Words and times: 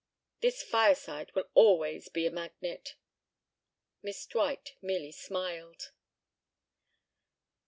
This 0.39 0.63
fireside 0.63 1.31
will 1.35 1.51
always 1.53 2.09
be 2.09 2.25
a 2.25 2.31
magnet." 2.31 2.95
Miss 4.01 4.25
Dwight 4.25 4.73
merely 4.81 5.11
smiled. 5.11 5.91